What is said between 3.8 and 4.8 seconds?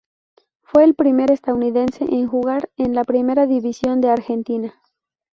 de Argentina.